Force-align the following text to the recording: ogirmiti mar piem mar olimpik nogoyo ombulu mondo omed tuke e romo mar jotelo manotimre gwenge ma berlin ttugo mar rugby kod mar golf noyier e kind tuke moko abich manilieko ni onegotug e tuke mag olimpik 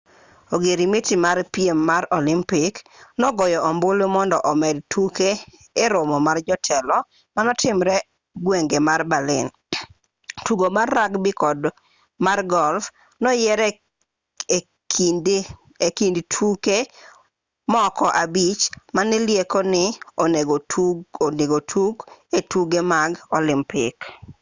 ogirmiti 0.53 1.13
mar 1.25 1.37
piem 1.53 1.79
mar 1.89 2.03
olimpik 2.17 2.75
nogoyo 3.19 3.59
ombulu 3.69 4.03
mondo 4.15 4.37
omed 4.51 4.77
tuke 4.91 5.29
e 5.83 5.85
romo 5.93 6.17
mar 6.27 6.37
jotelo 6.47 6.97
manotimre 7.35 7.95
gwenge 8.45 8.77
ma 8.87 8.93
berlin 9.11 9.47
ttugo 10.39 10.67
mar 10.77 10.87
rugby 10.97 11.31
kod 11.41 11.59
mar 12.25 12.39
golf 12.53 12.83
noyier 13.21 13.61
e 15.87 15.87
kind 15.97 16.15
tuke 16.33 16.77
moko 17.73 18.05
abich 18.23 18.61
manilieko 18.95 19.59
ni 19.73 19.83
onegotug 21.25 21.95
e 22.37 22.39
tuke 22.51 22.79
mag 22.91 23.11
olimpik 23.37 23.97